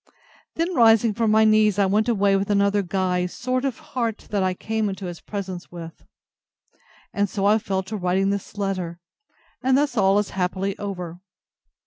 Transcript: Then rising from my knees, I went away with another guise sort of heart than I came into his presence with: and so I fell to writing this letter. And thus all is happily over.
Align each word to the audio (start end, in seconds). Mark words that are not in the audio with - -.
Then 0.55 0.73
rising 0.73 1.13
from 1.13 1.29
my 1.29 1.45
knees, 1.45 1.77
I 1.77 1.85
went 1.85 2.09
away 2.09 2.35
with 2.35 2.49
another 2.49 2.81
guise 2.81 3.35
sort 3.35 3.65
of 3.65 3.77
heart 3.93 4.25
than 4.31 4.41
I 4.41 4.55
came 4.55 4.89
into 4.89 5.05
his 5.05 5.21
presence 5.21 5.71
with: 5.71 6.03
and 7.13 7.29
so 7.29 7.45
I 7.45 7.59
fell 7.59 7.83
to 7.83 7.95
writing 7.97 8.31
this 8.31 8.57
letter. 8.57 8.99
And 9.61 9.77
thus 9.77 9.95
all 9.95 10.17
is 10.17 10.31
happily 10.31 10.75
over. 10.79 11.19